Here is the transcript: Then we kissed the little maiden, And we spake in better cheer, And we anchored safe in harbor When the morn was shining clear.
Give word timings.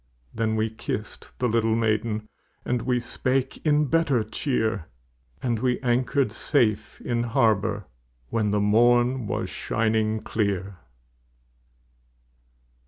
Then 0.33 0.55
we 0.55 0.71
kissed 0.71 1.31
the 1.37 1.47
little 1.47 1.75
maiden, 1.75 2.27
And 2.65 2.81
we 2.81 2.99
spake 2.99 3.63
in 3.63 3.85
better 3.85 4.23
cheer, 4.23 4.87
And 5.43 5.59
we 5.59 5.79
anchored 5.81 6.31
safe 6.31 6.99
in 7.01 7.21
harbor 7.21 7.85
When 8.29 8.49
the 8.49 8.59
morn 8.59 9.27
was 9.27 9.47
shining 9.51 10.21
clear. 10.23 10.79